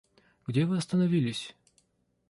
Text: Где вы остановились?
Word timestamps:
Где 0.47 0.65
вы 0.65 0.77
остановились? 0.79 1.55